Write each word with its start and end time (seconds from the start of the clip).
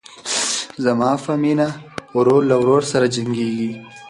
زما 0.83 1.11
په 1.23 1.33
مینه 1.41 1.67
ورور 2.17 2.41
له 2.49 2.55
ورور 2.61 2.81
سره 2.91 3.05
جنګیږي 3.15 3.71